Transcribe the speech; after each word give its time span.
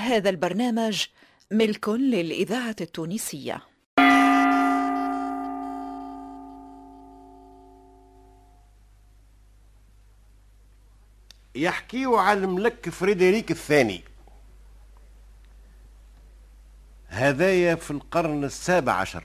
هذا 0.00 0.30
البرنامج 0.30 1.06
ملك 1.50 1.88
للإذاعة 1.88 2.76
التونسية. 2.80 3.62
يحكيوا 11.54 12.20
على 12.20 12.40
الملك 12.44 12.88
فريدريك 12.88 13.50
الثاني. 13.50 14.04
هذايا 17.08 17.74
في 17.74 17.90
القرن 17.90 18.44
السابع 18.44 18.92
عشر. 18.92 19.24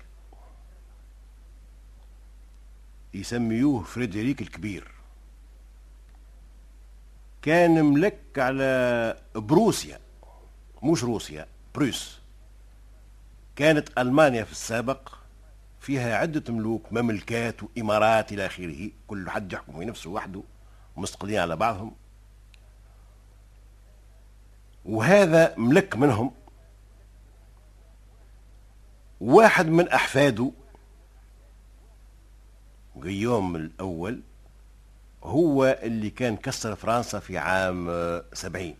يسميوه 3.13 3.83
فريدريك 3.83 4.41
الكبير. 4.41 4.91
كان 7.41 7.85
ملك 7.85 8.21
على 8.37 9.17
بروسيا. 9.35 10.04
مش 10.83 11.03
روسيا 11.03 11.47
بروس. 11.75 12.19
كانت 13.55 13.89
ألمانيا 13.97 14.43
في 14.43 14.51
السابق 14.51 15.15
فيها 15.79 16.17
عدة 16.17 16.53
ملوك 16.53 16.93
مملكات 16.93 17.63
وإمارات 17.63 18.31
إلى 18.31 18.45
آخره. 18.45 18.89
كل 19.07 19.29
حد 19.29 19.53
يحكم 19.53 19.79
في 19.79 19.85
نفسه 19.85 20.09
وحده 20.09 20.43
مستقلين 20.97 21.39
على 21.39 21.55
بعضهم. 21.55 21.95
وهذا 24.85 25.53
ملك 25.57 25.95
منهم 25.95 26.31
واحد 29.21 29.67
من 29.67 29.89
أحفاده. 29.89 30.51
غيوم 32.97 33.55
الأول 33.55 34.21
هو 35.23 35.79
اللي 35.83 36.09
كان 36.09 36.37
كسر 36.37 36.75
فرنسا 36.75 37.19
في 37.19 37.37
عام 37.37 37.89
سبعين. 38.33 38.75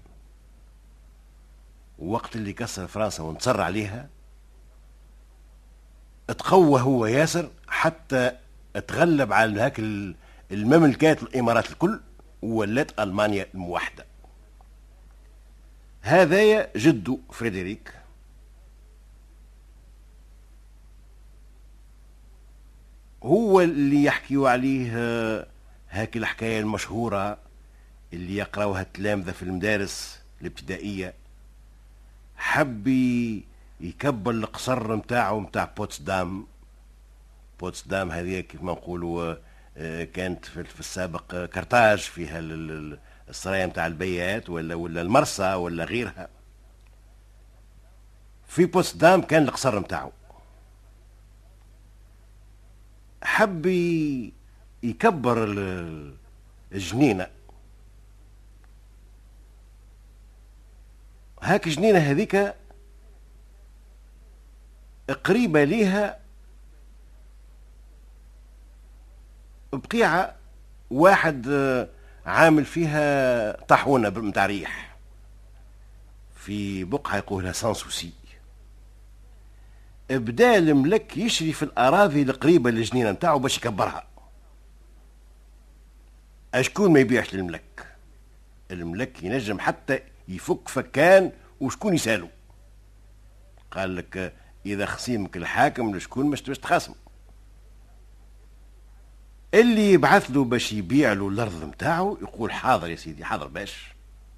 وقت 2.00 2.36
اللي 2.36 2.54
كسر 2.54 2.88
فرنسا 2.88 3.24
وانتصر 3.24 3.62
عليها 3.62 4.10
تقوى 6.28 6.82
هو 6.82 7.06
ياسر 7.06 7.52
حتى 7.68 8.32
تغلب 8.88 9.34
على 9.34 9.62
هاك 9.62 9.80
المملكات 10.52 11.24
الإمارات 11.24 11.72
الكل 11.72 12.02
وولات 12.42 13.00
ألمانيا 13.00 13.48
الموحدة. 13.54 14.06
هذايا 16.02 16.70
جدو 16.76 17.20
فريدريك. 17.32 17.94
هو 23.24 23.62
اللي 23.62 24.04
يحكيوا 24.04 24.50
عليه 24.50 24.92
هاك 25.90 26.18
الحكاية 26.18 26.60
المشهورة 26.60 27.38
اللي 28.14 28.36
يقراوها 28.36 28.82
التلامذة 28.82 29.32
في 29.32 29.44
المدارس 29.44 30.20
الابتدائية. 30.42 31.14
حب 32.46 32.88
يكبر 33.80 34.32
القصر 34.32 34.96
نتاعو 34.96 35.42
نتاع 35.42 35.66
بوتسدام. 35.78 36.48
بوتسدام 37.60 38.12
هذه 38.12 38.40
كيف 38.40 38.64
ما 38.64 38.72
نقولوا 38.72 39.36
آه، 39.78 40.04
كانت 40.04 40.46
في 40.46 40.80
السابق 40.80 41.46
كرتاج 41.46 42.00
فيها 42.00 42.40
السرايا 43.30 43.66
نتاع 43.66 43.88
البيات 43.88 44.50
ولا 44.50 44.76
ولا 44.76 45.02
المرسى 45.02 45.54
ولا 45.54 45.84
غيرها. 45.84 46.30
في 48.48 48.66
بوتسدام 48.66 49.22
كان 49.22 49.44
القصر 49.44 49.80
نتاعو 49.80 50.12
حب 53.24 53.66
يكبر 54.84 55.46
الجنينة. 56.72 57.28
هاك 61.46 61.68
جنينة 61.68 62.00
هذيك 62.00 62.56
قريبة 65.24 65.64
ليها 65.64 66.20
بقيعة 69.74 70.36
واحد 70.90 71.48
عامل 72.26 72.66
فيها 72.66 73.52
طاحونة 73.66 74.10
متاع 74.10 74.46
ريح. 74.46 74.96
في 76.36 76.84
بقعة 76.84 77.18
يقولها 77.18 77.52
سانسوسي. 77.52 78.12
بدا 80.10 80.58
الملك 80.58 81.18
يشري 81.18 81.54
في 81.54 81.64
الأراضي 81.64 82.22
القريبة 82.22 82.72
للجنينة 82.72 83.12
نتاعو 83.12 83.40
باش 83.40 83.58
يكبرها. 83.58 84.08
أشكون 86.54 86.94
ما 86.94 87.00
يبيعش 87.00 87.34
للملك؟ 87.34 87.96
الملك 88.72 89.24
ينجم 89.24 89.60
حتى 89.60 90.00
يفك 90.28 90.68
فكان 90.68 91.32
وشكون 91.60 91.94
يسألو؟ 91.94 92.30
قال 93.72 93.96
لك 93.96 94.34
إذا 94.66 94.86
خصيمك 94.86 95.38
الحاكم 95.38 95.96
لشكون 95.96 96.26
مش 96.26 96.42
باش 96.42 96.60
تخاصم؟ 96.60 96.94
اللي 99.54 99.94
يبعث 99.94 100.32
له 100.32 100.44
باش 100.44 100.74
يبيع 100.74 101.14
له 101.14 101.28
الأرض 101.30 101.64
نتاعو 101.64 102.18
يقول 102.22 102.52
حاضر 102.52 102.90
يا 102.90 102.96
سيدي 102.96 103.26
حاضر 103.26 103.48
باش 103.48 103.94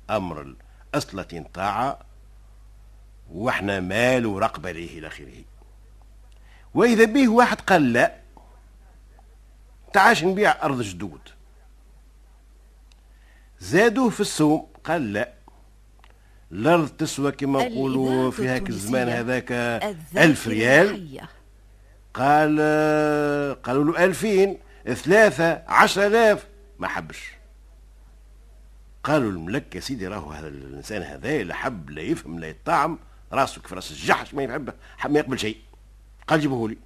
أمر 0.10 0.56
الأصلة 0.94 1.46
طاعة 1.54 2.00
وإحنا 3.32 3.80
مال 3.80 4.26
ورقبة 4.26 4.72
ليه 4.72 5.00
إلى 5.00 5.08
آخره. 5.08 5.44
وإذا 6.74 7.06
به 7.06 7.30
واحد 7.30 7.62
قال 7.62 7.94
لا 7.94 8.16
تعاش 9.94 10.24
نبيع 10.24 10.64
أرض 10.64 10.82
جدود. 10.82 11.22
زادوه 13.60 14.10
في 14.10 14.20
السوم 14.20 14.68
قال 14.84 15.14
لا. 15.14 15.37
الأرض 16.52 16.88
تسوى 16.90 17.32
كما 17.32 17.68
نقولوا 17.68 18.32
في 18.32 18.48
هاك 18.48 18.70
الزمان 18.70 19.10
هذاك 19.10 19.52
ألف 20.18 20.48
ريال. 20.48 21.28
قال 22.14 22.60
قالوا 23.64 23.84
له 23.84 24.06
ألفين 24.06 24.58
ثلاثة 24.86 25.64
عشر 25.68 26.08
آلاف. 26.08 26.48
ما 26.80 26.88
حبش. 26.88 27.32
قالوا 29.04 29.32
الملك 29.32 29.76
يا 29.76 29.80
سيدي 29.80 30.08
راهو 30.08 30.32
هذا 30.32 30.48
الإنسان 30.48 31.02
هذا 31.02 31.44
لا 31.44 31.54
حب 31.54 31.90
لا 31.90 32.02
يفهم 32.02 32.40
لا 32.40 32.48
يطعم 32.48 33.00
راسه 33.34 33.62
كيف 33.62 33.74
راس 33.74 33.92
الجحش 33.92 34.34
ما 34.34 34.44
يحب 34.44 34.74
ما 35.06 35.20
يقبل 35.20 35.40
شيء. 35.40 35.58
قال 36.28 36.42
جيبوه 36.42 36.70
لي. 36.70 36.78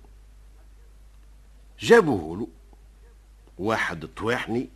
جابوه 1.79 2.37
له. 2.37 2.47
واحد 3.57 4.05
طواحني 4.05 4.69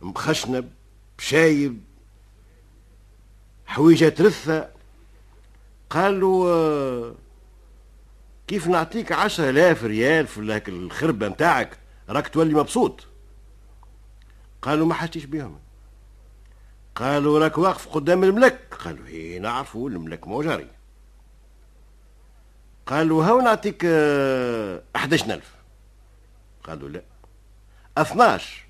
مخشنب 0.00 0.70
شايب. 1.18 1.80
حويجة 3.66 4.14
رثة 4.20 4.68
قال 5.90 6.20
له 6.20 6.46
آه، 6.48 7.14
كيف 8.46 8.66
نعطيك 8.66 9.12
عشرة 9.12 9.50
آلاف 9.50 9.84
ريال 9.84 10.26
في 10.26 10.40
الخربة 10.68 11.28
نتاعك 11.28 11.78
راك 12.08 12.28
تولي 12.28 12.54
مبسوط. 12.54 13.06
قالوا 14.62 14.86
ما 14.86 14.94
حاجتيش 14.94 15.24
بيهم. 15.24 15.58
قالوا 16.94 17.38
راك 17.38 17.58
واقف 17.58 17.88
قدام 17.88 18.24
الملك. 18.24 18.74
قالوا 18.84 19.06
هي 19.06 19.38
نعرفوا 19.38 19.90
الملك 19.90 20.28
مو 20.28 20.42
جاري 20.42 20.70
قالوا 22.86 23.24
هاو 23.24 23.40
نعطيك 23.40 23.82
آه، 23.84 24.82
أحداش 24.96 25.22
ألف 25.22 25.54
قالوا 26.64 26.88
لا. 26.88 27.02
أثناش؟ 27.98 28.64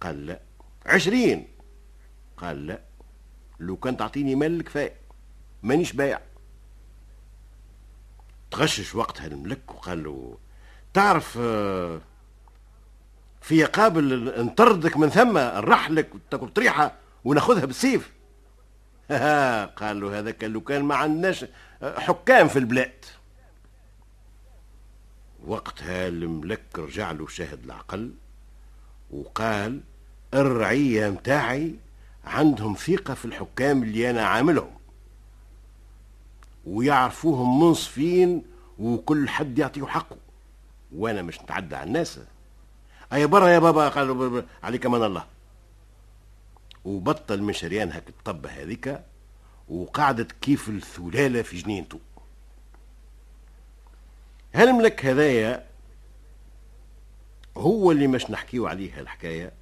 قال 0.00 0.26
لا. 0.26 0.40
عشرين؟ 0.86 1.48
قال 2.36 2.66
لا. 2.66 2.80
لو 3.66 3.76
كان 3.76 3.96
تعطيني 3.96 4.34
مال 4.34 4.62
كفاية. 4.62 4.94
مانيش 5.62 5.92
بايع. 5.92 6.20
تغشش 8.50 8.94
وقتها 8.94 9.26
الملك 9.26 9.74
وقال 9.74 10.04
له 10.04 10.38
تعرف 10.94 11.38
آه، 11.40 12.00
في 13.40 13.64
قابل 13.64 14.34
نطردك 14.44 14.96
من 14.96 15.08
ثم 15.08 15.38
نرحلك 15.38 16.14
وتاكل 16.14 16.48
طريحة 16.48 16.94
وناخذها 17.24 17.64
بالسيف. 17.64 18.12
قال 19.80 20.00
له 20.00 20.18
هذاك 20.18 20.44
لو 20.44 20.60
كان 20.60 20.82
ما 20.82 20.94
عندناش 20.94 21.44
آه، 21.82 22.00
حكام 22.00 22.48
في 22.48 22.58
البلاد. 22.58 23.04
وقتها 25.46 26.08
الملك 26.08 26.78
رجع 26.78 27.10
له 27.10 27.26
شاهد 27.26 27.64
العقل 27.64 28.14
وقال 29.10 29.80
الرعية 30.34 31.10
متاعي 31.10 31.74
عندهم 32.26 32.74
ثقة 32.74 33.14
في 33.14 33.24
الحكام 33.24 33.82
اللي 33.82 34.10
أنا 34.10 34.26
عاملهم. 34.26 34.70
ويعرفوهم 36.66 37.60
منصفين 37.60 38.42
وكل 38.78 39.28
حد 39.28 39.58
يعطيه 39.58 39.86
حقه. 39.86 40.16
وأنا 40.92 41.22
مش 41.22 41.40
نتعدى 41.40 41.76
على 41.76 41.86
الناس. 41.86 42.20
أي 43.12 43.26
برا 43.26 43.48
يا 43.48 43.58
بابا 43.58 43.88
قالوا 43.88 44.42
عليك 44.62 44.86
من 44.86 45.04
الله. 45.04 45.26
وبطل 46.84 47.42
من 47.42 47.52
شريان 47.52 47.92
هاك 47.92 48.08
الطبة 48.08 48.50
هذيك 48.50 49.00
وقعدت 49.68 50.32
كيف 50.32 50.68
الثلالة 50.68 51.42
في 51.42 51.56
جنينته. 51.56 52.00
هالملك 54.54 55.06
هذايا 55.06 55.66
هو 57.56 57.92
اللي 57.92 58.06
مش 58.06 58.30
نحكيو 58.30 58.66
عليه 58.66 59.00
الحكاية. 59.00 59.52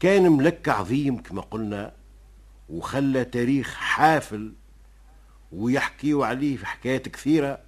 كان 0.00 0.32
ملك 0.32 0.68
عظيم 0.68 1.22
كما 1.22 1.40
قلنا 1.42 1.92
وخلى 2.68 3.24
تاريخ 3.24 3.74
حافل 3.74 4.52
ويحكيوا 5.52 6.26
عليه 6.26 6.56
في 6.56 6.66
حكايات 6.66 7.08
كثيرة. 7.08 7.58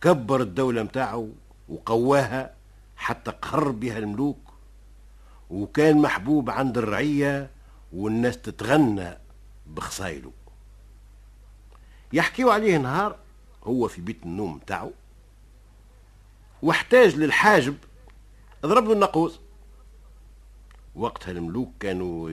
كبر 0.00 0.40
الدولة 0.40 0.82
متاعه 0.82 1.28
وقواها 1.68 2.54
حتى 2.96 3.30
قهر 3.30 3.70
بها 3.70 3.98
الملوك 3.98 4.38
وكان 5.50 6.02
محبوب 6.02 6.50
عند 6.50 6.78
الرعية 6.78 7.50
والناس 7.92 8.38
تتغنى 8.38 9.18
بخصايله 9.66 10.32
يحكيوا 12.12 12.52
عليه 12.52 12.76
نهار 12.78 13.16
هو 13.64 13.88
في 13.88 14.00
بيت 14.00 14.22
النوم 14.22 14.54
متاعه 14.54 14.90
واحتاج 16.62 17.16
للحاجب 17.16 17.76
ضرب 18.62 18.84
له 18.84 18.92
النقوز 18.92 19.40
وقتها 20.94 21.30
الملوك 21.30 21.72
كانوا 21.80 22.30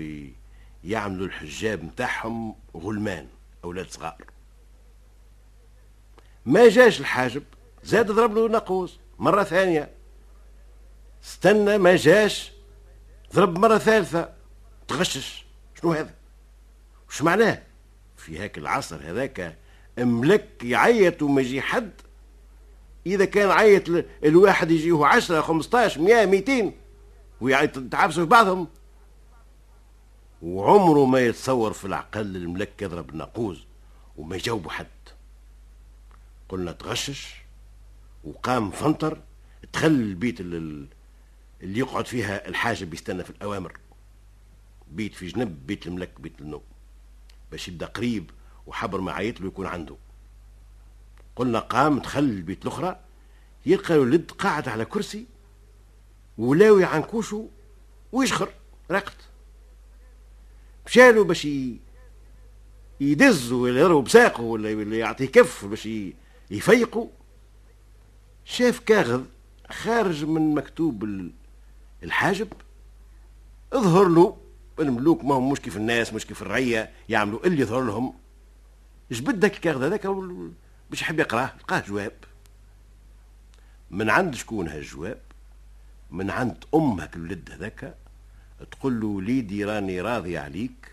يعملوا 0.83 1.25
الحجاب 1.25 1.83
متاعهم 1.83 2.55
غلمان 2.75 3.27
أولاد 3.63 3.89
صغار. 3.89 4.25
ما 6.45 6.69
جاش 6.69 6.99
الحاجب 6.99 7.43
زاد 7.83 8.11
ضرب 8.11 8.35
له 8.35 8.47
نقوز 8.47 8.99
مرة 9.19 9.43
ثانية. 9.43 9.89
استنى 11.23 11.77
ما 11.77 11.95
جاش 11.95 12.51
ضرب 13.35 13.59
مرة 13.59 13.77
ثالثة. 13.77 14.29
تغشش 14.87 15.45
شنو 15.81 15.91
هذا؟ 15.91 16.13
وش 17.09 17.21
معناه؟ 17.21 17.61
في 18.17 18.39
هاك 18.39 18.57
العصر 18.57 18.99
هذاك 19.03 19.57
ملك 19.97 20.63
يعيط 20.63 21.21
وما 21.21 21.41
يجي 21.41 21.61
حد. 21.61 21.91
إذا 23.05 23.25
كان 23.25 23.51
عيط 23.51 24.05
الواحد 24.23 24.71
يجيه 24.71 25.05
عشرة 25.05 25.41
خمسطاش 25.41 25.97
مئة 25.97 26.25
مئتين 26.25 26.73
ويتعبسوا 27.41 28.23
في 28.23 28.29
بعضهم. 28.29 28.67
وعمره 30.41 31.05
ما 31.05 31.19
يتصور 31.19 31.73
في 31.73 31.85
العقل 31.85 32.35
الملك 32.35 32.81
يضرب 32.81 33.09
الناقوز 33.09 33.65
وما 34.17 34.35
يجاوبوا 34.35 34.71
حد. 34.71 34.87
قلنا 36.49 36.71
تغشش 36.71 37.35
وقام 38.23 38.71
فنطر 38.71 39.21
دخل 39.73 39.87
البيت 39.87 40.39
اللي 40.41 40.87
يقعد 41.61 42.07
فيها 42.07 42.47
الحاجب 42.47 42.93
يستنى 42.93 43.23
في 43.23 43.29
الأوامر. 43.29 43.77
بيت 44.91 45.13
في 45.13 45.27
جنب 45.27 45.67
بيت 45.67 45.87
الملك 45.87 46.21
بيت 46.21 46.41
النوم 46.41 46.61
باش 47.51 47.67
يبدأ 47.67 47.85
قريب 47.85 48.31
وحبر 48.67 49.01
ما 49.01 49.11
عيط 49.11 49.41
له 49.41 49.47
يكون 49.47 49.65
عنده. 49.65 49.95
قلنا 51.35 51.59
قام 51.59 51.99
دخل 51.99 52.19
البيت 52.19 52.63
الأخرى 52.63 52.99
يلقى 53.65 53.93
الولد 53.93 54.31
قاعد 54.31 54.69
على 54.69 54.85
كرسي 54.85 55.25
ولاوي 56.41 56.83
عن 56.85 57.03
كوشه 57.03 57.49
ويشخر 58.11 58.49
رقد 58.91 59.13
مشالو 60.85 61.23
باش 61.23 61.47
يدز 62.99 63.51
ولا 63.51 63.81
يضرب 63.81 64.03
بساقه 64.03 64.43
ولا 64.43 64.97
يعطيه 64.97 65.25
كف 65.25 65.65
باش 65.65 65.89
يفيقوا 66.51 67.07
شاف 68.45 68.79
كاغذ 68.79 69.23
خارج 69.69 70.25
من 70.25 70.55
مكتوب 70.55 71.29
الحاجب 72.03 72.53
اظهر 73.73 74.07
له 74.07 74.37
الملوك 74.79 75.23
ما 75.23 75.35
هم 75.35 75.51
مش 75.51 75.59
كيف 75.59 75.77
الناس 75.77 76.13
مش 76.13 76.25
كيف 76.25 76.41
الرعيه 76.41 76.91
يعملوا 77.09 77.45
اللي 77.45 77.61
يظهر 77.61 77.81
لهم. 77.81 78.13
جبد 79.11 79.39
ذاك 79.39 79.55
الكاغذ 79.55 79.83
هذاك؟ 79.83 80.07
باش 80.89 81.01
يحب 81.01 81.19
يقراه 81.19 81.53
لقاه 81.59 81.83
جواب. 81.87 82.13
من 83.91 84.09
عند 84.09 84.35
شكون 84.35 84.67
هالجواب 84.67 85.21
من 86.11 86.29
عند 86.29 86.63
أمك 86.75 87.15
الولد 87.15 87.49
هذاك 87.53 87.95
تقول 88.71 88.99
له 88.99 89.07
وليدي 89.07 89.65
راني 89.65 90.01
راضي 90.01 90.37
عليك 90.37 90.91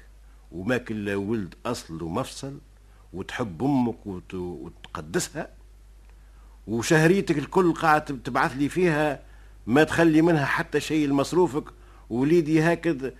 وما 0.52 0.76
كل 0.76 1.10
ولد 1.14 1.54
أصل 1.66 2.02
ومفصل 2.02 2.58
وتحب 3.12 3.62
أمك 3.64 4.06
وتقدسها. 4.34 5.48
وشهريتك 6.66 7.38
الكل 7.38 7.74
قاعد 7.74 8.04
تبعث 8.04 8.52
لي 8.52 8.68
فيها 8.68 9.20
ما 9.66 9.84
تخلي 9.84 10.22
منها 10.22 10.44
حتى 10.44 10.80
شيء 10.80 11.08
لمصروفك. 11.08 11.64
وليدي 12.10 12.62
هكذا 12.62 13.12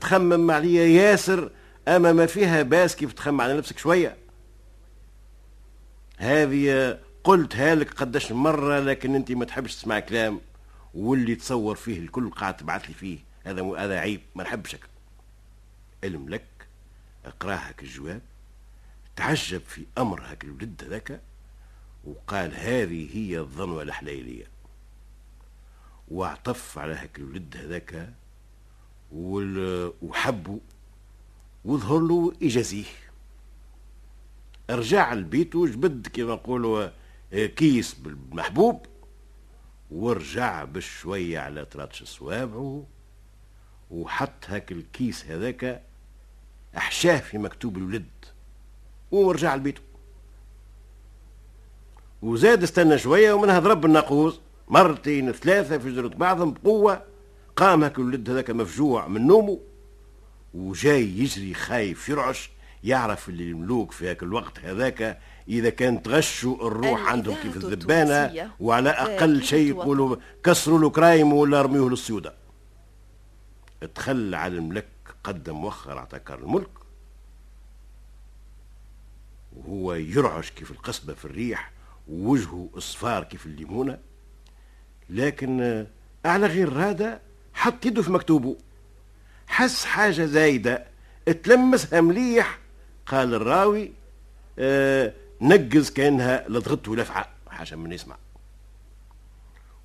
تخمم 0.00 0.50
عليا 0.50 0.86
ياسر 0.86 1.50
أما 1.88 2.12
ما 2.12 2.26
فيها 2.26 2.62
باس 2.62 2.96
كيف 2.96 3.12
تخمم 3.12 3.40
على 3.40 3.58
نفسك 3.58 3.78
شوية. 3.78 4.16
هذه 6.16 6.98
قلتها 7.24 7.74
لك 7.74 7.94
قداش 7.94 8.32
مرة 8.32 8.80
لكن 8.80 9.14
أنت 9.14 9.32
ما 9.32 9.44
تحبش 9.44 9.76
تسمع 9.76 10.00
كلام. 10.00 10.40
واللي 10.94 11.34
تصور 11.34 11.76
فيه 11.76 11.98
الكل 11.98 12.30
قاعد 12.30 12.56
تبعث 12.56 12.84
لي 12.84 12.94
فيه. 12.94 13.18
هذا 13.44 13.62
هذا 13.62 13.98
عيب 13.98 14.20
ما 14.34 14.44
نحبشك 14.44 14.80
الملك 16.04 16.68
اقراه 17.24 17.56
هك 17.56 17.82
الجواب 17.82 18.20
تعجب 19.16 19.60
في 19.60 19.86
أمر 19.98 20.22
هك 20.24 20.44
الولد 20.44 20.82
هذاك 20.84 21.20
وقال 22.04 22.54
هذه 22.54 23.16
هي 23.16 23.38
الظنوة 23.38 23.82
الحليلية. 23.82 24.46
واعطف 26.08 26.78
على 26.78 26.94
هك 26.94 27.18
الولد 27.18 27.56
هذاك 27.56 28.14
وحبه 30.02 30.60
وظهر 31.64 32.00
له 32.00 32.32
إجازيه. 32.42 32.84
رجع 34.70 35.14
لبيته 35.14 35.58
وجبد 35.58 36.06
كما 36.06 36.34
نقولوا 36.34 36.88
كيس 37.32 37.94
بالمحبوب. 37.94 38.86
ورجع 39.90 40.64
بشوية 40.64 41.38
على 41.38 41.64
طراتش 41.64 42.02
صوابعه 42.02 42.84
وحط 43.90 44.44
هاك 44.48 44.72
الكيس 44.72 45.26
هذاك 45.26 45.82
أحشاه 46.76 47.18
في 47.18 47.38
مكتوب 47.38 47.76
الولد 47.76 48.04
ورجع 49.10 49.54
لبيته. 49.54 49.82
وزاد 52.22 52.62
استنى 52.62 52.98
شوية 52.98 53.32
ومنها 53.32 53.58
ضرب 53.58 53.84
الناقوس 53.84 54.40
مرتين 54.68 55.32
ثلاثة 55.32 55.78
في 55.78 55.94
جرة 55.94 56.08
بعضهم 56.08 56.52
بقوة 56.54 57.02
قام 57.56 57.84
هاك 57.84 57.98
الولد 57.98 58.30
هذاك 58.30 58.50
مفجوع 58.50 59.08
من 59.08 59.26
نومه 59.26 59.60
وجاي 60.54 61.18
يجري 61.18 61.54
خايف 61.54 62.08
يرعش 62.08 62.50
يعرف 62.84 63.28
اللي 63.28 63.44
الملوك 63.44 63.92
في 63.92 64.10
هاك 64.10 64.22
الوقت 64.22 64.58
هذاك 64.58 65.18
إذا 65.48 65.70
كان 65.70 66.02
تغشوا 66.02 66.66
الروح 66.66 67.08
عندهم 67.08 67.36
كيف 67.42 67.56
الذبانة 67.56 68.50
وعلى 68.60 68.90
أقل 68.90 69.42
شيء 69.42 69.68
يقولوا 69.68 70.16
كسروا 70.44 70.78
له 70.78 70.90
كرايم 70.90 71.32
ولا 71.32 71.62
رميوه 71.62 71.90
للسيودة. 71.90 72.34
تخلى 73.94 74.36
على 74.36 74.56
الملك 74.56 74.86
قدم 75.24 75.54
مؤخر 75.54 75.98
اعتكر 75.98 76.38
الملك. 76.38 76.70
وهو 79.56 79.94
يرعش 79.94 80.50
كيف 80.50 80.70
القصبة 80.70 81.14
في 81.14 81.24
الريح 81.24 81.72
ووجهه 82.08 82.68
إصفار 82.74 83.24
كيف 83.24 83.46
الليمونة. 83.46 83.98
لكن 85.10 85.86
على 86.24 86.46
غير 86.46 86.70
هذا 86.70 87.20
حط 87.54 87.86
يده 87.86 88.02
في 88.02 88.10
مكتوبه. 88.12 88.56
حس 89.46 89.84
حاجة 89.84 90.24
زايدة 90.24 90.84
اتلمسها 91.28 92.00
مليح 92.00 92.58
قال 93.06 93.34
الراوي 93.34 93.92
آه 94.58 95.12
نقز 95.40 95.90
كأنها 95.90 96.48
لضغته 96.48 96.96
لفعه 96.96 97.28
حاشا 97.50 97.76
من 97.76 97.92
يسمع. 97.92 98.16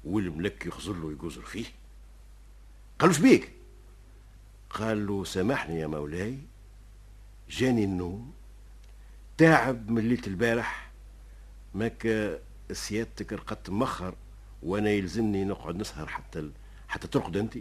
والملك 0.06 0.66
يخزر 0.66 0.94
له 0.94 1.12
يقزر 1.12 1.42
فيه 1.42 1.66
قال 3.00 3.12
له 3.12 3.22
بيك؟ 3.22 3.52
قال 4.70 5.08
له 5.08 5.24
سامحني 5.24 5.80
يا 5.80 5.88
مولاي 5.88 6.38
جاني 7.50 7.84
النوم 7.84 8.34
تعب 9.38 9.90
من 9.92 10.08
ليلة 10.08 10.28
البارح 10.28 10.92
ماك 11.76 12.40
سيادتك 12.72 13.34
رقدت 13.34 13.70
مخر 13.70 14.16
وأنا 14.64 14.90
يلزمني 14.90 15.46
نقعد 15.46 15.76
نسهر 15.76 16.08
حتى 16.08 16.40
ال... 16.40 16.52
حتى 16.88 17.08
ترقد 17.08 17.38
أنت. 17.38 17.58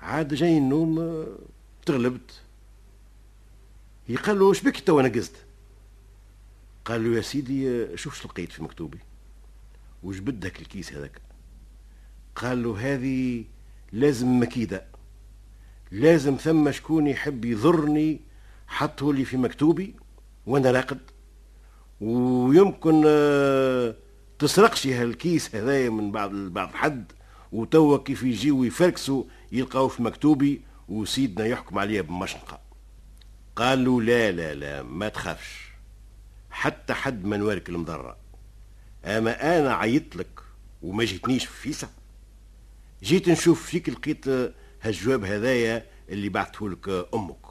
عاد 0.00 0.34
جاي 0.34 0.58
النوم 0.58 1.26
تغلبت. 1.86 2.42
قال 4.24 4.38
له 4.38 4.50
اش 4.50 4.62
بك 4.62 4.80
توا 4.80 5.02
نقزت 5.02 5.36
قال 6.84 7.04
له 7.04 7.16
يا 7.16 7.22
سيدي 7.22 7.86
شوف 7.96 8.14
شو 8.14 8.28
لقيت 8.28 8.52
في 8.52 8.62
مكتوبي. 8.62 8.98
وش 10.02 10.18
بدك 10.18 10.60
الكيس 10.60 10.92
هذاك? 10.92 11.20
قال 12.36 12.62
له 12.62 12.94
هذه 12.94 13.44
لازم 13.92 14.40
مكيدة. 14.40 14.84
لازم 15.90 16.36
ثم 16.36 16.70
شكون 16.70 17.06
يحب 17.06 17.44
يضرني 17.44 18.20
حطه 18.66 19.14
لي 19.14 19.24
في 19.24 19.36
مكتوبي 19.36 19.94
وأنا 20.46 20.70
راقد. 20.70 21.00
ويمكن 22.00 23.02
آه، 23.06 23.96
تسرقش 24.38 24.86
هالكيس 24.86 25.54
هذايا 25.54 25.90
من 25.90 26.12
بعض 26.12 26.30
بعض 26.30 26.74
حد. 26.74 27.12
وتوا 27.52 27.98
كيف 27.98 28.22
يجيو 28.22 28.64
يفركسوا 28.64 29.24
يلقاو 29.52 29.88
في 29.88 30.02
مكتوبي 30.02 30.60
وسيدنا 30.88 31.46
يحكم 31.46 31.78
عليها 31.78 32.02
بمشنقة. 32.02 32.60
قال 33.56 33.84
له 33.84 34.02
لا 34.02 34.32
لا 34.32 34.54
لا 34.54 34.82
ما 34.82 35.08
تخافش. 35.08 35.71
حتى 36.62 36.94
حد 36.94 37.24
ما 37.24 37.36
نوارك 37.36 37.68
المضرة. 37.68 38.16
أما 39.04 39.58
أنا 39.58 39.74
عيطت 39.74 40.16
لك 40.16 40.40
وما 40.82 41.04
جيتنيش 41.04 41.46
في 41.46 41.62
فيسا 41.62 41.90
جيت 43.02 43.28
نشوف 43.28 43.66
فيك 43.66 43.88
لقيت 43.88 44.26
هالجواب 44.82 45.24
هذايا 45.24 45.86
اللي 46.08 46.28
بعته 46.28 46.70
لك 46.70 46.88
أمك. 47.14 47.46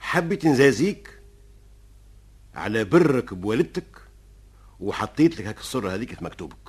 حبيت 0.00 0.46
نزازيك 0.46 1.22
على 2.54 2.84
برك 2.84 3.34
بوالدتك 3.34 3.98
وحطيت 4.80 5.40
لك 5.40 5.46
هاك 5.46 5.58
الصورة 5.58 5.94
هذيك 5.94 6.14
في 6.14 6.24
مكتوبك. 6.24 6.68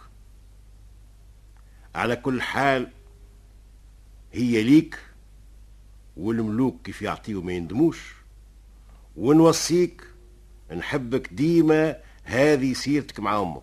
على 1.95 2.15
كل 2.15 2.41
حال 2.41 2.91
هي 4.31 4.63
ليك 4.63 4.99
والملوك 6.17 6.81
كيف 6.83 7.01
يعطيو 7.01 7.41
ما 7.41 7.53
يندموش. 7.53 8.15
ونوصيك 9.17 10.10
نحبك 10.77 11.33
ديما 11.33 11.95
هذه 12.23 12.73
سيرتك 12.73 13.19
مع 13.19 13.41
أمك. 13.41 13.61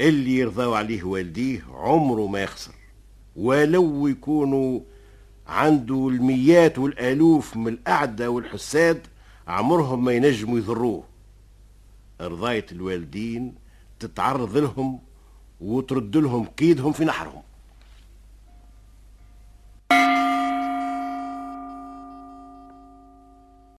اللي 0.00 0.36
يرضاو 0.36 0.74
عليه 0.74 1.02
والديه 1.02 1.64
عمره 1.70 2.26
ما 2.26 2.42
يخسر 2.42 2.74
ولو 3.36 4.06
يكونوا 4.06 4.80
عنده 5.46 6.08
الميات 6.08 6.78
والألوف 6.78 7.56
من 7.56 7.68
الأعداء 7.68 8.28
والحساد 8.28 9.06
عمرهم 9.48 10.04
ما 10.04 10.12
ينجموا 10.12 10.58
يضروه. 10.58 11.04
رضاية 12.20 12.66
الوالدين 12.72 13.54
تتعرض 14.00 14.56
لهم 14.56 15.00
وترد 15.60 16.16
لهم 16.16 16.46
كيدهم 16.56 16.92
في 16.92 17.04
نحرهم. 17.04 17.42